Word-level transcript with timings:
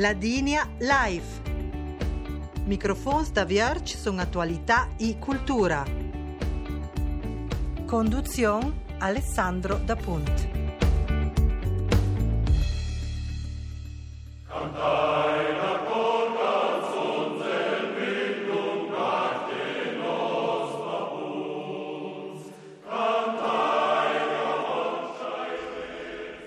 Ladinia 0.00 0.66
Live. 0.78 1.26
Microfons 2.64 3.32
da 3.32 3.44
Vierge 3.44 3.98
sono 3.98 4.22
attualità 4.22 4.88
e 4.96 5.18
cultura. 5.18 5.84
Conduzione 7.84 8.84
Alessandro 8.96 9.76
Da 9.76 9.96
Punt. 9.96 10.49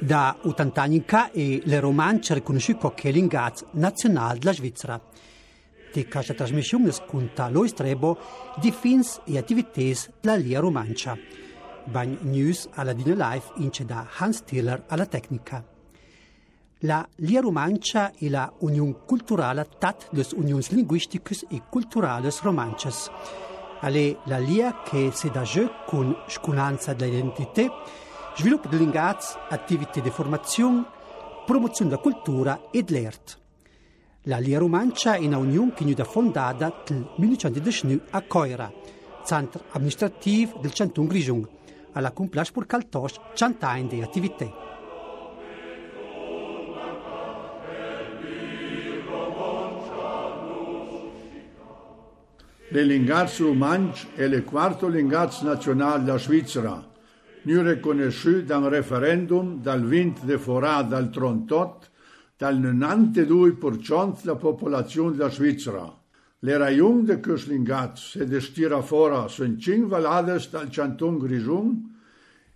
Da 0.03 0.35
Utantanica 0.41 1.31
e 1.31 1.61
le 1.63 1.79
romance 1.79 2.33
riconosciute 2.33 2.91
come 2.93 3.13
l'ingaz 3.13 3.63
nazionale 3.71 4.37
della 4.37 4.51
Svizzera. 4.51 4.99
Di 5.93 6.05
questa 6.09 6.33
trasmissione 6.33 6.91
sconta 6.91 7.47
lo 7.47 7.63
estrebo 7.63 8.17
di 8.59 8.73
fins 8.73 9.21
e 9.23 9.37
attività 9.37 10.11
della 10.19 10.35
Lia 10.35 10.59
Romancia. 10.59 11.17
Bagn 11.85 12.17
News 12.23 12.67
alla 12.73 12.91
Dina 12.91 13.29
Life 13.29 13.53
ince 13.55 13.85
da 13.85 14.05
Hans 14.17 14.43
Tiller 14.43 14.83
alla 14.87 15.05
tecnica. 15.05 15.65
La 16.79 17.07
Lia 17.15 17.39
Romancia 17.39 18.11
e 18.17 18.29
la 18.29 18.51
Unione 18.59 18.97
Culturale 19.05 19.65
tat 19.79 20.09
des 20.11 20.31
Unions 20.31 20.69
Linguisticus 20.71 21.45
e 21.49 21.61
Culturales 21.69 22.41
Romances. 22.41 23.09
Ale 23.79 24.17
la 24.25 24.37
Lia 24.37 24.81
che 24.83 25.11
si 25.13 25.29
da 25.29 25.43
jeu 25.43 25.69
con 25.85 26.13
sconanza 26.27 26.93
dell'identità 26.93 27.71
sviluppo 28.35 28.67
dell'ingaz, 28.67 29.37
attività 29.49 29.99
di 29.99 30.09
formazione, 30.09 30.85
promozione 31.45 31.91
della 31.91 32.01
cultura 32.01 32.61
e 32.71 32.83
dell'art. 32.83 33.39
La 34.23 34.37
Lia 34.37 34.57
Romancia 34.57 35.15
è 35.15 35.25
una 35.25 35.37
unione 35.37 35.73
che 35.73 35.83
è 35.85 36.03
fondata 36.03 36.83
nel 36.87 37.09
1919 37.17 38.01
a 38.11 38.21
Coira, 38.21 38.71
centro 39.25 39.65
amministrativo 39.71 40.57
del 40.61 40.73
Canton 40.73 41.05
Grigion, 41.07 41.47
alla 41.91 42.11
complace 42.11 42.51
per 42.51 42.65
caltos 42.65 43.19
cent'anni 43.33 43.87
di 43.87 44.01
attività. 44.01 44.61
Le 52.69 52.83
linguaggio 52.83 53.45
romanç 53.45 54.07
è 54.15 54.23
il 54.23 54.43
quarto 54.43 54.87
linguaggio 54.87 55.43
nazionale 55.43 56.03
della 56.03 56.17
Svizzera 56.17 56.91
nu 57.43 57.61
riconosciuto 57.61 58.41
da 58.41 58.57
un 58.57 58.69
referendum 58.69 59.61
dal 59.61 59.83
20 59.83 60.25
de 60.25 60.37
forà 60.37 60.81
dal 60.81 61.09
38 61.09 61.87
dal 62.37 62.59
92% 62.59 64.21
della 64.21 64.35
popolazione 64.35 65.15
della 65.15 65.29
Svizzera. 65.29 66.01
Le 66.39 66.57
rajon 66.57 67.05
de 67.05 67.19
Köslingats 67.19 68.17
se 68.17 68.25
destira 68.25 68.81
fora 68.81 69.27
sono 69.29 69.55
cinque 69.57 69.87
valades 69.87 70.49
dal 70.49 70.69
Canton 70.69 71.17
Grisun 71.17 71.99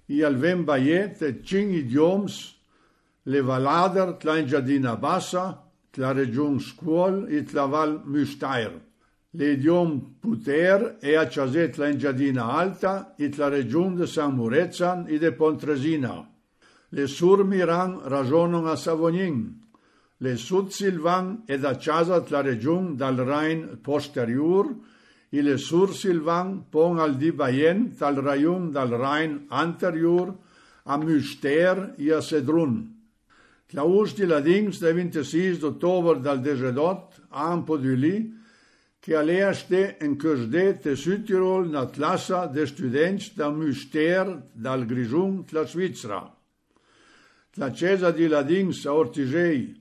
e 0.06 0.24
al 0.24 0.36
ven 0.36 0.66
baiet 0.66 1.22
e 1.22 1.42
cinque 1.42 1.78
idioms 1.78 2.56
le 3.24 3.42
valader 3.42 4.16
tla 4.16 4.44
Giardina 4.44 4.96
Bassa, 4.96 5.64
tla 5.90 6.12
region 6.12 6.60
Scuol 6.60 7.28
e 7.30 7.44
tla 7.44 7.66
Val 7.66 8.02
Müstair. 8.06 8.87
Le 9.34 9.58
dion 9.58 10.00
puter 10.22 10.96
e 11.04 11.18
a 11.18 11.28
chaset 11.28 11.78
la 11.78 11.90
engiadina 11.92 12.46
alta 12.48 13.14
it 13.18 13.38
la 13.38 13.50
region 13.50 13.96
de 13.96 14.08
San 14.08 14.38
Murezan 14.38 15.06
e 15.10 15.20
de 15.20 15.32
Pontresina. 15.32 16.26
Le 16.92 17.08
sur 17.08 17.44
miran 17.44 18.00
rajonon 18.06 18.68
a 18.68 18.78
Savonin. 18.78 19.60
Le 20.20 20.38
sud 20.38 20.72
silvan 20.72 21.44
e 21.46 21.58
da 21.58 21.76
chasat 21.76 22.32
la 22.32 22.42
region 22.42 22.96
dal 22.96 23.18
Rhein 23.18 23.80
posterior 23.84 24.74
e 25.30 25.42
le 25.42 25.58
sur 25.58 25.94
silvan 25.94 26.64
pon 26.72 26.98
al 26.98 27.18
di 27.18 27.32
Bayen 27.32 27.92
tal 28.00 28.16
rajon 28.16 28.72
dal 28.72 28.90
Rhein 28.90 29.46
anterior 29.50 30.34
a 30.86 30.98
Müster 30.98 31.96
e 32.00 32.14
a 32.14 32.22
Sedrun. 32.22 32.96
La 33.74 33.84
ust 33.84 34.16
di 34.16 34.26
la 34.26 34.40
dings 34.40 34.80
de 34.80 34.94
26 34.94 35.60
d'ottobre 35.60 36.22
dal 36.22 36.40
Degedot, 36.40 37.12
ampo 37.30 37.76
du 37.76 37.94
li, 37.94 38.16
de 38.24 38.37
que 39.08 39.16
aleaste 39.16 39.96
en 40.04 40.18
cosde 40.20 40.82
te 40.84 40.92
sutirol 41.00 41.70
na 41.72 41.86
classa 41.88 42.42
d'estudents 42.52 43.30
da 43.40 43.48
muster 43.56 44.28
dal 44.52 44.84
grisum 44.84 45.46
tla 45.48 45.64
Svizra. 45.64 46.20
La 47.56 47.72
cesa 47.72 48.12
di 48.12 48.28
ladin 48.28 48.74
sa 48.76 48.92
ortigei, 48.92 49.72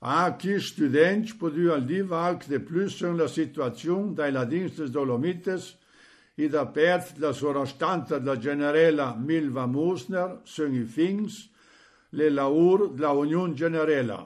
a 0.00 0.32
qui 0.40 0.56
studenti 0.56 1.36
podu 1.36 1.68
al 1.68 1.84
di 1.84 2.00
valc 2.00 2.48
de 2.48 2.64
plus 2.64 2.96
en 3.04 3.20
la 3.20 3.28
situacion 3.28 4.14
dai 4.16 4.32
ladin 4.32 4.72
des 4.72 4.88
Dolomites 4.88 5.74
i 6.40 6.48
da 6.48 6.64
perd 6.64 7.20
la 7.20 7.36
sorastanta 7.36 8.18
de 8.18 8.24
la 8.24 8.40
generela 8.40 9.12
Milva 9.12 9.66
Musner, 9.66 10.40
son 10.44 10.72
i 10.72 10.86
fins, 10.88 11.44
le 12.12 12.30
laur 12.30 12.88
de 12.88 13.02
la 13.04 13.12
Unión 13.12 13.52
Generela. 13.52 14.24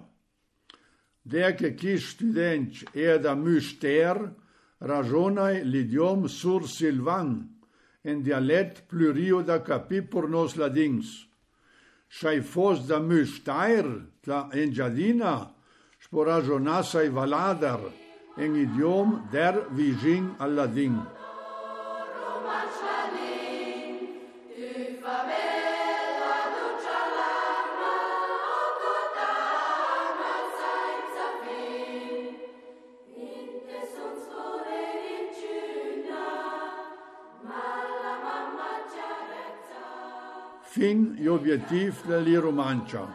Che 1.29 1.75
chi 1.75 1.99
studenți 1.99 2.87
e 2.93 3.19
da 3.19 3.35
Müster 3.35 4.33
rajonaj 4.79 5.65
l'idiom 5.65 6.29
sur 6.29 6.69
silvan, 6.69 7.49
en 8.05 8.23
dialect 8.23 8.87
plurio 8.87 9.43
da 9.43 9.59
capi 9.59 10.03
por 10.03 10.29
nos 10.29 10.55
ladins. 10.55 11.27
Shai 12.09 12.41
fos 12.43 12.87
da 12.87 13.01
mystair, 13.01 13.87
tla 14.23 14.49
enjadina, 14.53 15.51
sporajonasai 15.99 17.09
valadar, 17.11 17.81
en 18.37 18.55
idiom 18.55 19.29
der 19.33 19.67
vigin 19.75 20.37
al 20.39 20.55
ladin. 20.55 21.16
fin 40.77 41.17
e 41.19 41.27
objectiv 41.27 42.05
de 42.05 42.21
li 42.21 42.37
romancha. 42.37 43.09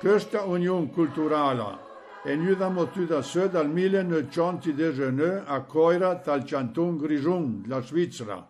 Questa 0.00 0.42
union 0.42 0.90
culturala 0.90 1.78
è 2.24 2.34
nuda 2.34 2.68
motuda 2.68 3.22
se 3.22 3.48
dal 3.48 3.70
1919 3.70 5.44
a 5.46 5.60
Coira 5.62 6.14
dal 6.14 6.42
Chantun 6.42 6.96
Grisun, 6.96 7.62
la 7.68 7.80
Svizzera. 7.80 8.44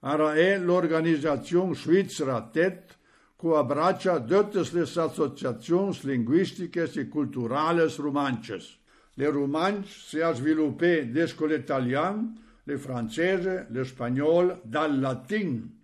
Ara 0.00 0.32
è 0.32 0.58
l'organizzazione 0.58 1.74
svizzera 1.74 2.40
TET 2.50 2.96
co 3.36 3.58
abbraccia 3.58 4.16
e 4.16 4.24
tutte 4.24 4.66
le 4.72 4.80
associazioni 4.80 5.98
linguistiche 6.00 6.90
e 6.90 7.08
culturali 7.08 7.86
romances. 7.98 8.78
Le 9.16 9.28
romances 9.28 10.08
si 10.08 10.18
è 10.18 10.32
sviluppate 10.32 11.10
desco 11.10 11.44
l'italiano, 11.44 12.32
le 12.62 12.78
francese, 12.78 13.66
le 13.68 13.84
spagnolo, 13.84 14.60
dal 14.62 14.98
latino. 14.98 15.83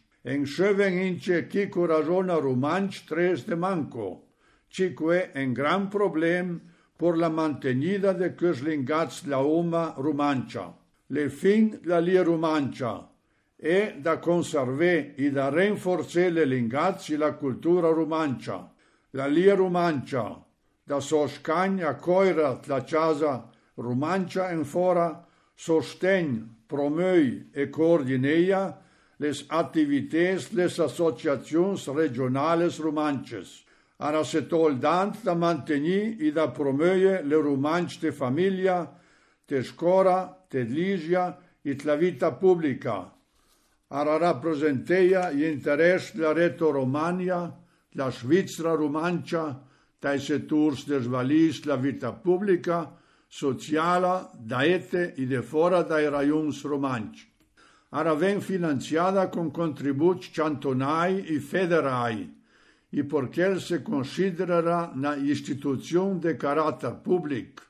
En 0.23 0.45
ince 0.45 1.47
chi 1.47 1.67
corajona 1.67 2.39
romanch 2.39 3.05
tres 3.07 3.43
de 3.45 3.55
manco, 3.55 4.21
cique 4.69 5.31
en 5.33 5.53
gran 5.53 5.89
problem 5.89 6.61
por 6.95 7.17
la 7.17 7.29
mantenida 7.29 8.13
de 8.13 8.29
lingats 8.63 9.25
la 9.25 9.39
oma 9.39 9.95
romancha. 9.97 10.73
Le 11.09 11.29
fin 11.29 11.79
la 11.85 11.99
lia 11.99 12.23
romancha 12.23 13.09
e 13.57 13.95
da 13.99 14.19
conserve 14.19 15.15
e 15.15 15.31
da 15.31 15.49
rinforzare 15.49 16.29
le 16.29 16.45
lingazzi 16.45 17.17
la 17.17 17.33
cultura 17.33 17.89
romancha. 17.89 18.71
La 19.13 19.25
lia 19.25 19.55
romancha 19.55 20.45
da 20.83 20.99
soscagna 20.99 21.95
coira 21.95 22.59
la 22.67 22.83
casa 22.83 23.49
romancha 23.75 24.51
en 24.51 24.63
fora 24.65 25.25
sostegn, 25.55 26.65
promöi 26.67 27.49
e 27.51 27.69
coordineia 27.69 28.77
les 29.21 29.45
activités 29.49 30.49
les 30.53 30.79
associacions 30.81 31.75
regionales 31.93 32.79
romanches. 32.79 33.61
Ara 33.99 34.23
se 34.25 34.41
toldant 34.49 35.13
da 35.21 35.35
mantenir 35.37 36.17
i 36.25 36.31
da 36.33 36.47
promoure 36.49 37.21
le 37.21 37.37
romanci 37.37 37.99
de 38.01 38.11
família, 38.11 38.79
te 39.45 39.61
scora, 39.61 40.25
te 40.49 40.63
ligia 40.63 41.37
e 41.61 41.77
la 41.85 41.95
vita 41.95 42.31
pubblica. 42.31 43.13
Ara 43.89 44.17
rappresenteia 44.17 45.29
interesse 45.31 46.17
la 46.17 46.33
reto 46.33 46.71
Romagna, 46.71 47.53
la 47.91 48.09
Svizzera 48.09 48.73
romancia, 48.73 49.61
dai 50.01 50.19
settori 50.19 50.81
des 50.87 51.05
valis 51.05 51.65
la 51.65 51.75
vita 51.75 52.11
pubblica, 52.11 52.89
sociala, 53.27 54.31
da 54.33 54.65
ete 54.65 55.13
e 55.13 55.27
de 55.27 55.43
fora 55.43 55.83
dai 55.83 56.09
raions 56.09 56.63
romanci. 56.63 57.30
ara 57.93 58.13
ven 58.15 58.39
finanziata 58.41 59.27
con 59.27 59.51
contributi 59.51 60.29
cantonali 60.31 61.25
e 61.25 61.39
federali, 61.39 62.41
i 62.91 63.03
përker 63.03 63.59
se 63.59 63.81
considerara 63.83 64.91
na 64.95 65.15
institucion 65.15 66.19
de 66.19 66.35
karakter 66.35 66.95
public, 67.03 67.61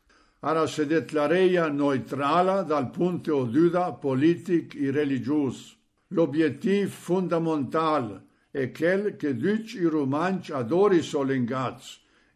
ara 0.42 0.68
se 0.68 0.86
detlareja 0.86 1.70
neutrala 1.70 2.64
dal 2.64 2.90
punte 2.90 3.32
o 3.32 3.46
dyda 3.46 3.92
politik 4.02 4.76
i 4.76 4.92
religjus. 4.92 5.78
L'obiettiv 6.12 6.90
fundamental 6.90 8.22
e 8.52 8.72
quel 8.72 9.16
che 9.16 9.34
dyq 9.34 9.76
i 9.80 9.86
rumanç 9.86 10.52
adori 10.52 11.02
solengac, 11.02 11.82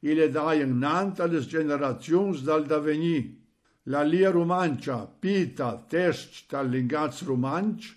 i 0.01 0.13
le 0.13 0.29
dajën 0.29 0.77
nant 0.79 1.19
ales 1.19 1.49
generacions 1.49 2.41
dal 2.45 2.65
davenir. 2.65 3.44
La 3.87 4.01
lia 4.01 4.31
romancia, 4.31 5.05
pita, 5.05 5.75
test 5.87 6.47
dall'ingaz 6.49 7.21
romanci, 7.27 7.91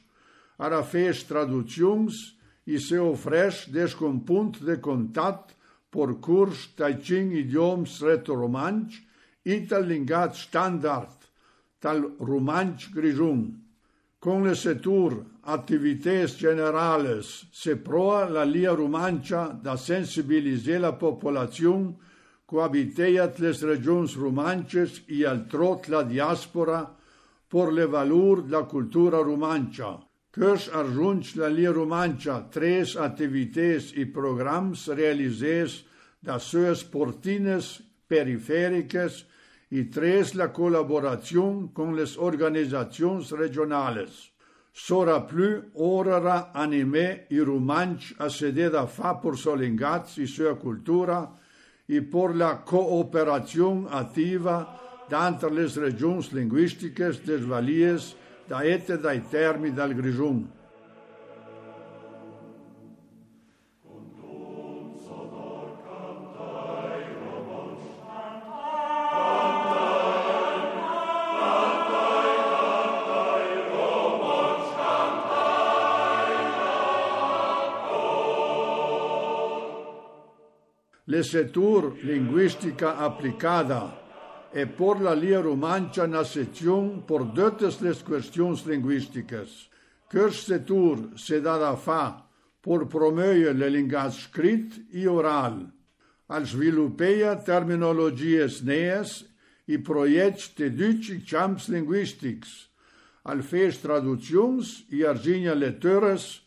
ara 0.61 0.82
fes 0.85 1.23
traduzions 1.25 2.19
e 2.69 2.76
se 2.76 2.99
ofreix 3.00 3.62
des 3.73 3.94
com 3.96 4.19
punt 4.20 4.58
de 4.61 4.76
contat 4.85 5.55
por 5.88 6.19
curs 6.20 6.67
tai 6.76 6.99
cinc 7.00 7.32
idioms 7.40 8.02
reto-romanci 8.05 9.00
i 9.49 9.62
tal 9.70 9.87
lingat 9.88 10.37
standard, 10.37 11.25
tal 11.81 12.05
romanci 12.20 12.93
grisum. 12.93 13.46
Con 14.20 14.44
le 14.44 14.55
setur 14.58 15.14
activités 15.49 16.37
generales 16.37 17.46
se 17.55 17.76
proa 17.76 18.26
la 18.29 18.44
lia 18.44 18.75
romancia 18.75 19.46
da 19.62 19.76
sensibiliser 19.76 20.82
la 20.82 20.93
populacion 20.93 21.94
cohabiteiat 22.49 23.39
les 23.45 23.61
regions 23.62 24.15
romances 24.17 25.03
i 25.12 25.25
al 25.29 25.45
trot 25.53 25.89
la 25.93 26.03
diaspora 26.09 26.81
por 27.49 27.73
le 27.73 27.85
valur 27.87 28.45
la 28.49 28.62
cultura 28.65 29.21
romancia. 29.21 29.99
Căs 30.33 30.69
arjungi 30.73 31.37
la 31.41 31.49
lia 31.53 31.73
romancia 31.73 32.39
tres 32.53 32.95
activités 32.97 33.93
i 33.97 34.06
programs 34.06 34.87
realizés 34.89 35.83
da 36.25 36.39
sues 36.39 36.85
portines 36.85 37.83
periféricas 38.09 39.25
y 39.71 39.85
tres 39.93 40.35
la 40.35 40.53
colaboración 40.53 41.69
con 41.69 41.97
las 41.97 42.17
organizaciones 42.17 43.31
regionales. 43.31 44.33
Sora 44.73 45.27
plus 45.27 45.65
orara 45.75 46.50
anime 46.55 47.27
i 47.31 47.41
romanci 47.41 48.15
a 48.19 48.29
sededa 48.31 48.87
fa 48.87 49.15
por 49.21 49.35
i 49.35 50.27
sua 50.27 50.56
cultura 50.56 51.38
e 51.90 52.02
per 52.02 52.37
la 52.37 52.58
cooperazione 52.58 53.87
attiva 53.88 55.06
d'entre 55.08 55.50
le 55.50 55.70
regioni 55.75 56.26
linguistiche 56.32 57.19
dels 57.25 57.46
Valies, 57.46 58.14
da 58.46 58.62
et 58.62 58.94
dai 59.00 59.23
termini 59.26 59.73
del 59.73 59.94
Grigion. 59.94 60.58
Le 81.19 81.25
setur 81.25 81.99
linguistica 82.05 82.99
applicada 82.99 83.99
e 84.55 84.67
por 84.67 85.00
la 85.03 85.15
lia 85.15 85.41
romancia 85.41 86.06
na 86.06 86.23
sección 86.23 87.03
por 87.03 87.35
dotes 87.35 87.81
les 87.82 88.05
questions 88.06 88.62
linguisticas. 88.70 89.67
Cărs 90.06 90.47
setur 90.47 91.19
se 91.19 91.41
dada 91.43 91.75
fa 91.75 92.23
por 92.62 92.87
promoie 92.87 93.50
le 93.53 93.69
lingas 93.69 94.29
scrit 94.29 94.79
i 94.94 95.09
oral, 95.11 95.59
al 96.31 96.47
sviluppeia 96.47 97.35
terminologies 97.43 98.62
nees 98.62 99.25
i 99.67 99.82
proiects 99.82 100.55
de 100.55 100.71
duci 100.71 101.19
champs 101.26 101.67
linguistics, 101.67 102.71
al 103.26 103.43
fes 103.43 103.82
traductions 103.82 104.85
i 104.94 105.03
arginia 105.03 105.59
lettores, 105.59 106.47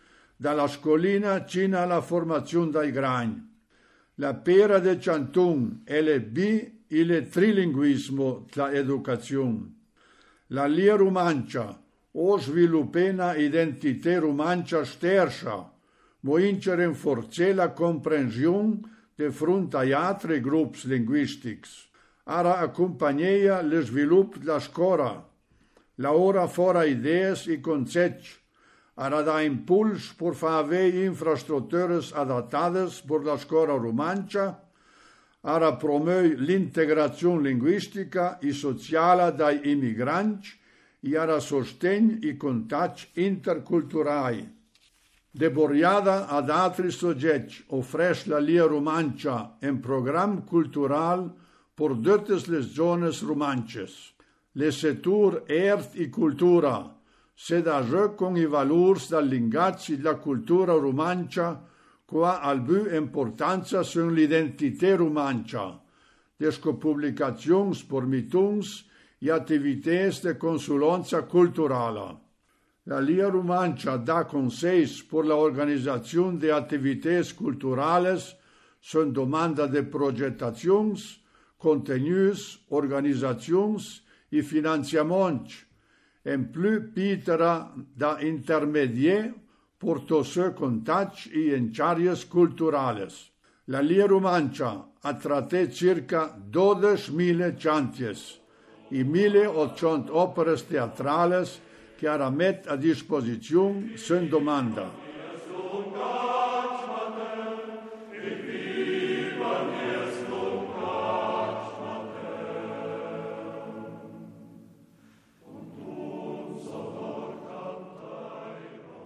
dalla 0.41 0.67
scolina 0.67 1.45
cina 1.45 1.81
alla 1.81 2.01
formazione 2.01 2.71
dai 2.71 2.91
grani. 2.91 3.47
La 4.15 4.33
pera 4.33 4.79
de 4.79 4.97
Chantun 4.97 5.83
e 5.85 6.01
le 6.01 6.19
bi 6.19 6.85
il 6.87 7.27
trilinguismo 7.29 8.47
la 8.53 8.71
educazione. 8.71 9.71
La 10.47 10.65
lia 10.65 10.95
romancia 10.95 11.79
o 12.13 12.39
sviluppena 12.39 13.35
identità 13.35 14.17
romancia 14.17 14.83
stersa, 14.83 15.71
mo 16.21 16.37
incere 16.39 16.85
in 16.85 16.95
forze 16.95 17.53
la 17.53 17.69
comprensione 17.69 18.79
de 19.13 19.29
front 19.29 19.75
a 19.75 19.81
altri 19.81 20.41
gruppi 20.41 20.87
linguistici. 20.87 21.87
Ara 22.23 22.57
accompagneia 22.57 23.61
le 23.61 23.81
svilupp 23.83 24.37
la 24.41 24.59
scora, 24.59 25.23
la 25.97 26.13
ora 26.13 26.47
fora 26.47 26.83
idees 26.83 27.45
i 27.45 27.59
concetti, 27.59 28.40
ara 28.95 29.21
da 29.23 29.41
impuls 29.43 30.13
por 30.17 30.35
haver 30.35 30.93
infraestructures 31.05 32.13
adaptades 32.13 33.01
por 33.01 33.25
la 33.25 33.35
escola 33.35 33.77
romanța, 33.77 34.59
ara 35.41 35.73
promoi 35.75 36.35
l'integrazione 36.35 37.49
linguistica 37.49 38.37
e 38.39 38.53
sociale 38.53 39.33
dai 39.33 39.71
immigranti 39.71 40.59
e 41.01 41.17
ara 41.17 41.39
sostegn 41.39 42.19
i 42.21 42.37
contatti 42.37 43.07
interculturali. 43.23 44.59
Deboriada 45.31 46.27
ad 46.27 46.49
altri 46.49 46.91
soggetti 46.91 47.63
offres 47.67 48.25
la 48.25 48.37
lia 48.37 48.65
romancia 48.65 49.55
en 49.61 49.79
program 49.79 50.43
cultural 50.43 51.31
por 51.73 51.95
totes 52.03 52.47
les 52.47 52.67
zones 52.75 53.21
romances. 53.23 54.13
Le 54.59 54.71
setur 54.71 55.45
ert 55.47 55.95
i 55.95 56.09
cultura, 56.09 57.00
se 57.43 57.63
da 57.63 57.81
con 58.15 58.37
i 58.37 58.45
valurs 58.45 59.09
da 59.09 59.19
lingazzi 59.19 59.99
la 59.99 60.17
cultura 60.17 60.73
romancia 60.73 61.59
qua 62.05 62.39
al 62.39 62.61
bu 62.61 62.87
importanza 62.93 63.81
sun 63.81 64.13
l'identità 64.13 64.95
romancia, 64.95 65.81
desco 66.37 66.77
publicazions 66.77 67.83
mituns 68.05 68.85
e 69.17 69.31
attivités 69.31 70.21
de 70.21 70.37
consulenza 70.37 71.23
culturala. 71.23 72.21
La 72.83 72.99
Lia 72.99 73.27
Romancia 73.27 73.97
da 73.97 74.25
consells 74.25 75.01
por 75.01 75.25
la 75.25 75.35
organización 75.35 76.37
de 76.37 76.51
activités 76.51 77.33
culturales 77.33 78.35
son 78.79 79.13
domanda 79.13 79.65
de 79.65 79.81
projetacions, 79.81 81.19
contenuts, 81.57 82.59
organizacions 82.69 84.03
e 84.29 84.43
financiaments, 84.43 85.70
en 86.23 86.51
plus 86.51 86.91
pitera 86.93 87.71
da 87.75 88.17
intermedier 88.21 89.33
por 89.77 90.05
tosse 90.05 90.53
contacts 90.53 91.25
i 91.33 91.53
enciarias 91.53 92.25
culturales. 92.25 93.31
La 93.65 93.81
Lia 93.81 94.05
Romancia 94.05 94.85
ha 95.01 95.13
traté 95.13 95.71
circa 95.71 96.37
12.000 96.51 97.55
chanties 97.57 98.39
i 98.89 99.03
1.800 99.03 100.09
operas 100.11 100.67
teatrales 100.67 101.59
che 101.97 102.07
ara 102.07 102.29
met 102.29 102.67
a 102.67 102.75
disposizione 102.75 103.97
sen 103.97 104.27
domanda. 104.29 104.89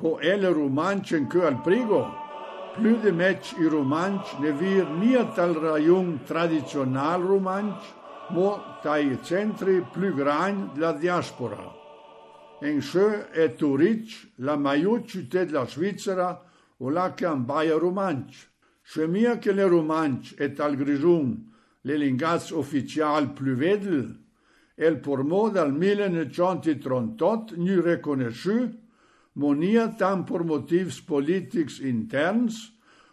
och 0.06 0.24
eller 0.24 0.54
romanchen 0.54 1.32
al 1.34 1.56
prigo. 1.64 2.06
Plus 2.76 2.98
de 3.04 3.12
matchs 3.12 3.54
i 3.60 3.70
romanch 3.70 4.40
ne 4.42 4.52
vir 4.52 4.86
niet 5.00 5.40
al 5.40 5.54
rajung 5.54 6.20
tradicional 6.28 7.22
romanch, 7.22 7.84
mo 8.30 8.60
taj 8.84 9.18
centri 9.24 9.82
plus 9.94 10.16
grand 10.16 10.76
de 10.76 10.82
la 10.82 10.94
diaspora. 10.94 11.72
En 12.62 12.82
sjö 12.82 13.24
är 13.34 13.44
e 13.46 13.48
Turic, 13.58 14.28
la 14.38 14.56
majorité 14.58 15.46
de 15.46 15.54
la 15.54 15.66
Svizzera 15.66 16.38
och 16.80 16.92
la 16.92 17.10
kan 17.10 17.46
baja 17.46 17.80
romanch. 17.80 18.48
Chemia 18.84 19.38
que 19.38 19.52
le 19.54 19.70
romanch 19.70 20.34
est 20.40 20.60
al 20.60 20.76
grisum, 20.76 21.38
le 21.84 21.98
lingas 21.98 22.52
official 22.52 23.28
plus 23.36 23.60
vedel, 23.60 24.16
el 24.78 24.96
por 25.00 25.24
mod 25.24 25.58
al 25.58 25.72
1938 25.72 27.58
nu 27.58 27.82
reconnaissue 27.82 28.85
monia 29.36 29.88
tam 29.98 30.26
por 30.26 30.44
motivs 30.44 31.00
politics 31.02 31.80
interns, 31.80 32.72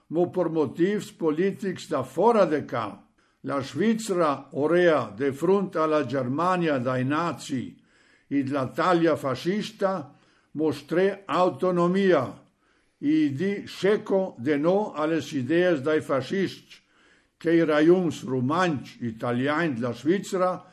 mo 0.08 0.30
por 0.30 0.50
motivs 0.50 1.12
politics 1.12 1.88
da 1.88 2.02
fora 2.02 2.46
de 2.46 2.64
ca. 2.66 2.98
La 3.44 3.62
Svizzera 3.62 4.48
orea 4.52 5.10
de 5.16 5.32
fronte 5.32 5.78
alla 5.78 6.06
Germania 6.06 6.78
dai 6.78 7.04
nazi 7.04 7.76
id 8.28 8.50
la 8.50 8.68
taglia 8.68 9.16
fascista 9.16 10.14
mostre 10.52 11.22
autonomia 11.26 12.40
i 12.98 13.32
di 13.32 13.66
seco 13.66 14.36
de 14.38 14.56
no 14.56 14.92
alle 14.92 15.18
idees 15.32 15.80
dai 15.80 16.00
fascisti 16.00 16.76
che 17.36 17.52
i 17.52 17.64
raions 17.64 18.22
romanci 18.24 19.04
italiani 19.06 19.74
della 19.74 19.92
Svizzera 19.92 20.64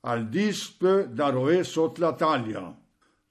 al 0.00 0.28
dispe 0.28 1.08
da 1.10 1.30
roe 1.30 1.64
sot 1.64 1.98
la 1.98 2.12
taglia. 2.12 2.77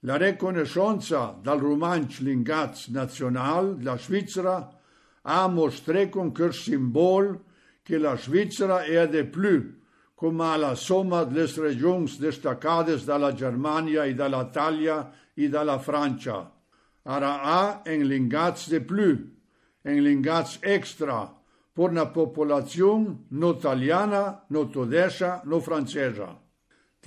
La 0.08 0.16
riconoscenza 0.16 1.38
dal 1.42 1.60
romanci 1.60 2.24
lingaz 2.24 2.88
nazional 2.88 3.76
della 3.76 3.98
Svizzera 3.98 4.74
ha 5.24 5.48
mostré 5.50 6.08
con 6.08 6.32
quel 6.32 6.54
simbol 6.54 7.38
che 7.84 7.98
la 7.98 8.16
Svizzera 8.16 8.84
è 8.84 9.06
de 9.10 9.26
più 9.26 9.82
come 10.16 10.58
la 10.58 10.76
somma 10.76 11.26
delle 11.26 11.52
regioni 11.58 12.10
destacate 12.18 13.04
dalla 13.04 13.34
Germania 13.34 14.06
e 14.06 14.14
dall'Italia 14.14 15.12
e 15.34 15.50
dalla 15.50 15.78
Francia. 15.78 16.54
Ara 17.04 17.42
ha 17.42 17.82
un 17.86 18.04
lingaz 18.04 18.70
de 18.70 18.80
più, 18.80 19.36
un 19.82 20.02
lingaz 20.02 20.60
extra, 20.62 21.36
per 21.74 21.90
una 21.90 22.08
popolazione 22.08 23.26
no 23.28 23.50
italiana, 23.50 24.46
no 24.48 24.70
tedesca, 24.70 25.42
no 25.44 25.60
francesa. 25.60 26.47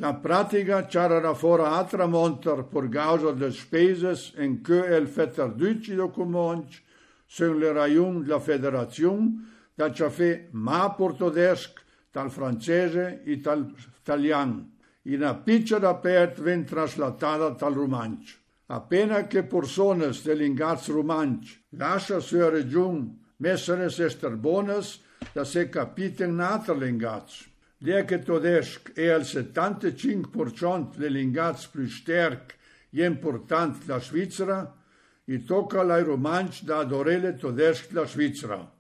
La 0.01 0.15
pratica 0.15 0.87
c'era 0.87 1.35
fora 1.35 1.73
altra 1.73 2.07
monter 2.07 2.65
per 2.65 2.89
causa 2.89 3.33
delle 3.33 3.53
spese 3.53 4.33
in 4.43 4.63
cui 4.63 4.79
il 4.79 5.07
fetterducci 5.07 5.95
documenti 5.95 6.79
sunt 7.27 7.59
le 7.59 7.71
raion 7.71 8.25
la 8.27 8.39
federazione 8.41 9.69
da 9.75 9.93
ci 9.93 10.09
fe 10.09 10.49
ma 10.53 10.91
portodesc 10.91 11.83
tal 12.11 12.31
francese 12.31 13.21
e 13.25 13.41
tal 13.43 13.75
italiano. 14.01 14.71
In 15.03 15.23
a 15.23 15.35
piccola 15.35 15.95
pert 15.97 16.41
ven 16.41 16.65
traslatata 16.65 17.55
tal 17.55 17.75
romanci. 17.75 18.39
Appena 18.69 19.27
che 19.27 19.43
persone 19.43 20.13
dell'ingaz 20.23 20.89
romanci 20.89 21.63
lascia 21.77 22.21
sua 22.21 22.49
regione 22.49 23.19
messeres 23.37 23.99
ester 23.99 24.35
bones 24.37 24.99
da 25.35 25.45
se 25.45 25.69
capiten 25.69 26.37
nater 26.37 26.79
l'ingaz. 26.79 27.49
Leke 27.49 27.50
todesc 28.25 28.93
e 28.95 29.09
al 29.09 29.23
75% 29.23 30.97
dell'ingaz 30.97 31.67
plus 31.67 31.97
sterk 31.97 32.57
e 32.91 33.05
important 33.05 33.87
la 33.87 33.99
Svizzera, 33.99 34.77
i 35.25 35.45
tocca 35.45 35.83
lai 35.83 36.03
romanci 36.03 36.65
da 36.65 36.79
adorele 36.79 37.37
todesc 37.37 37.93
la 37.93 38.05
Svizzera. 38.05 38.71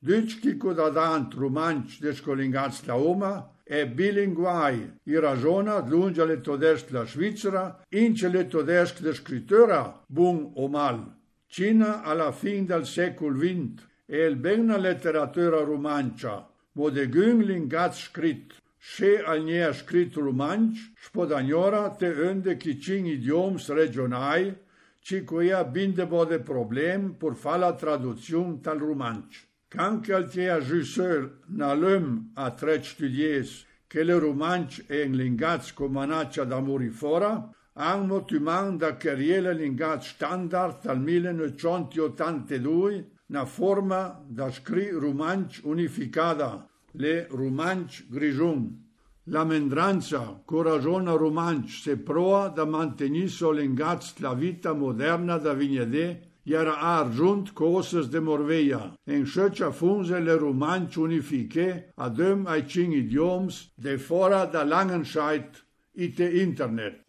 Deci 0.00 0.38
chi 0.38 0.56
codadant 0.56 1.34
romanci 1.34 2.00
descolingaz 2.00 2.84
la 2.84 2.96
Oma 2.96 3.50
e 3.64 3.86
bilinguai 3.86 5.00
i 5.04 5.18
ragiona 5.18 5.84
lunge 5.86 6.24
le 6.24 6.40
todesc 6.40 6.90
la 6.90 7.04
Svizzera, 7.04 7.84
ince 7.90 8.28
le 8.28 8.46
todesc 8.46 9.00
de 9.00 9.12
scritura, 9.12 10.02
bun 10.06 10.52
o 10.54 10.68
mal. 10.68 11.16
Cina 11.46 12.02
alla 12.02 12.32
fin 12.32 12.64
del 12.64 12.86
secol 12.86 13.36
XX 13.36 13.82
e 14.06 14.24
il 14.24 14.36
benna 14.36 14.76
letteratura 14.78 15.60
romancia, 15.60 16.47
Mode 16.78 17.10
gynglin 17.10 17.66
gat 17.68 17.92
shkrit, 17.92 18.52
she 18.78 19.16
alnia 19.16 19.72
shkrit 19.72 20.14
rumanch, 20.14 20.78
shpodanjora 21.02 21.98
te 21.98 22.06
önde 22.06 22.56
ki 22.56 22.78
qin 22.78 23.06
idioms 23.14 23.68
regionaj, 23.68 24.54
ci 25.02 25.24
kuja 25.26 25.64
binde 25.74 26.06
bode 26.06 26.38
problem 26.46 27.14
pur 27.18 27.34
fala 27.34 27.76
traducion 27.76 28.62
tal 28.62 28.78
rumanch. 28.78 28.86
rumanç. 28.86 29.46
Kan 29.70 30.02
kjaltjeja 30.02 30.60
gjysër 30.68 31.30
na 31.48 31.74
lum 31.74 32.30
a 32.36 32.50
tret 32.50 32.84
studies, 32.84 33.64
che 33.88 34.04
le 34.04 34.20
rumanç 34.20 34.80
e 34.88 35.08
nglingac 35.08 35.74
komanaqja 35.74 36.44
da 36.48 36.60
murifora, 36.60 37.54
ang 37.74 38.06
mo 38.06 38.20
ty 38.20 38.38
man 38.38 38.78
da 38.78 38.92
kërjele 38.92 39.54
lingac 39.54 40.02
standard 40.04 40.82
tal 40.82 40.98
1982 40.98 43.04
na 43.28 43.44
forma 43.44 44.20
da 44.30 44.50
scri 44.50 44.90
rumanch 44.92 45.60
unificada. 45.64 46.67
Le 46.92 47.26
romanci 47.30 48.06
grigiun. 48.10 48.86
La 49.30 49.44
mendranza, 49.44 50.40
coragiona 50.44 51.12
romanci, 51.12 51.82
se 51.82 51.96
proa 51.96 52.48
da 52.48 52.64
mantenir 52.64 53.28
solengats 53.28 54.18
la 54.18 54.32
vita 54.34 54.72
moderna 54.72 55.36
da 55.38 55.52
Vignede, 55.52 56.28
era 56.44 56.80
arjunt 56.80 57.52
coses 57.52 58.08
de 58.08 58.18
Morveia, 58.18 58.94
en 59.04 59.24
șăcea 59.24 59.70
funzele 59.70 60.32
romanci 60.32 60.96
unifiche, 60.96 61.92
adem 61.94 62.46
ai 62.46 62.64
cin 62.64 62.90
idioms, 62.90 63.72
de 63.74 63.96
fora 63.96 64.46
da 64.46 64.64
Langenscheid 64.64 65.66
ite 65.92 66.24
internet. 66.24 67.04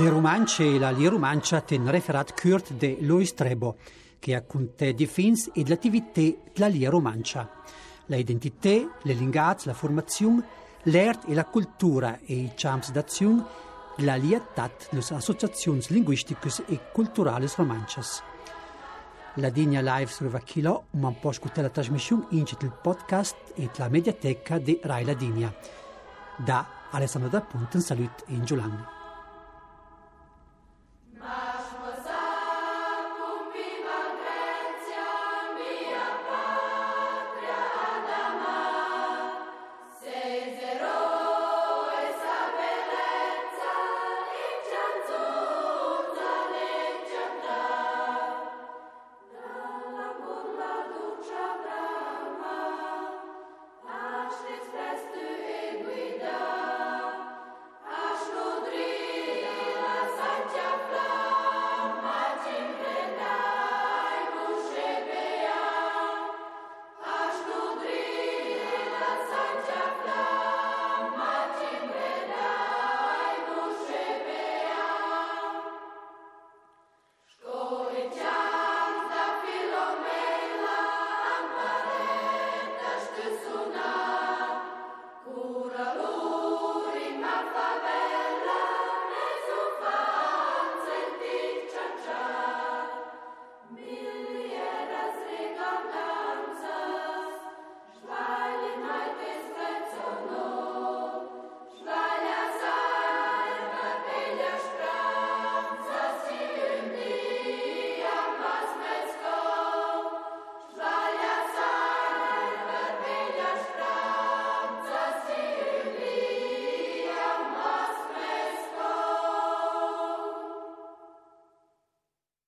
Le 0.00 0.08
romance 0.08 0.64
e 0.64 0.78
la 0.78 0.88
lia 0.88 1.10
romancia 1.10 1.60
ten 1.60 1.90
referat 1.90 2.32
curt 2.32 2.72
de 2.72 2.96
Lois 3.00 3.34
Trebo, 3.34 3.76
che 4.18 4.34
ha 4.34 4.40
conté 4.40 4.94
di 4.94 5.04
fins 5.04 5.50
e 5.52 5.62
l'attività 5.66 6.22
della 6.54 6.68
lia 6.68 6.88
romancia. 6.88 7.46
La 8.06 8.16
identità, 8.16 8.98
le 9.02 9.12
lingaz, 9.12 9.66
la 9.66 9.74
formazione, 9.74 10.42
l'art 10.84 11.28
e 11.28 11.34
la 11.34 11.44
cultura 11.44 12.18
e 12.24 12.32
i 12.32 12.52
champs 12.54 12.90
d'azione 12.92 13.44
la 13.96 14.16
lietat 14.16 14.88
delle 14.88 15.04
associazioni 15.10 15.84
linguistiche 15.88 16.48
e 16.64 16.80
culturali 16.92 17.46
romances. 17.54 18.22
La 19.34 19.50
Digna 19.50 19.82
Live 19.82 20.10
sur 20.10 20.28
Vachilo, 20.28 20.84
man 20.92 21.18
può 21.18 21.28
ascoltare 21.28 21.66
la 21.66 21.72
trasmissione 21.74 22.24
in 22.30 22.46
il 22.48 22.72
podcast 22.80 23.36
e 23.54 23.68
la 23.76 23.90
mediateca 23.90 24.56
di 24.56 24.80
Rai 24.82 25.04
La 25.04 25.12
Digna. 25.12 25.54
Da 26.36 26.66
Alessandro 26.90 27.28
da 27.28 27.42
Ponte, 27.42 27.76
un 27.76 27.82
saluto 27.82 28.24
in 28.28 28.46
Giulan. 28.46 28.99